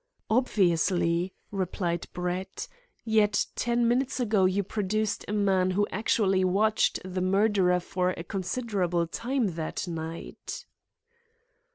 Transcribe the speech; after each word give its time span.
"Obviously," 0.31 1.31
replied 1.51 2.07
Brett; 2.11 2.67
"yet 3.05 3.45
ten 3.55 3.87
minutes 3.87 4.19
ago 4.19 4.45
you 4.45 4.63
produced 4.63 5.23
a 5.27 5.31
man 5.31 5.69
who 5.69 5.85
actually 5.91 6.43
watched 6.43 6.99
the 7.05 7.21
murderer 7.21 7.79
for 7.79 8.09
a 8.17 8.23
considerable 8.23 9.05
time 9.05 9.49
that 9.53 9.87
night." 9.87 10.65